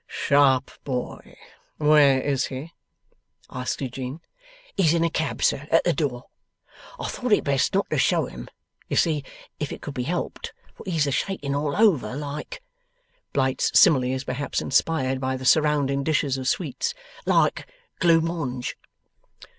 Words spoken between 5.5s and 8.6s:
at the door. I thought it best not to show him,